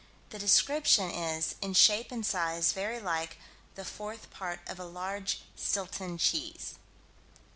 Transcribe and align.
The 0.31 0.39
description 0.39 1.11
is 1.11 1.53
"in 1.61 1.75
shape 1.75 2.11
and 2.11 2.25
size 2.25 2.73
very 2.73 2.99
like 2.99 3.37
the 3.75 3.85
fourth 3.85 4.31
part 4.31 4.61
of 4.65 4.79
a 4.79 4.83
large 4.83 5.41
Stilton 5.55 6.17
cheese." 6.17 6.73